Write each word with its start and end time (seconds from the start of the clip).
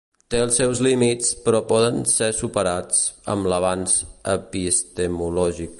Té 0.33 0.37
els 0.43 0.55
seus 0.59 0.79
límits, 0.87 1.29
però 1.43 1.59
poden 1.73 2.01
ser 2.13 2.31
superats 2.39 3.05
amb 3.35 3.51
l'avanç 3.53 3.99
epistemològic. 4.37 5.69